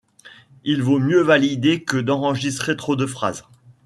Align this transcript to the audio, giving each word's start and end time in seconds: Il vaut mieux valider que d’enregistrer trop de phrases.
Il 0.63 0.81
vaut 0.81 0.97
mieux 0.97 1.21
valider 1.21 1.83
que 1.83 1.97
d’enregistrer 1.97 2.75
trop 2.75 2.95
de 2.95 3.05
phrases. 3.05 3.43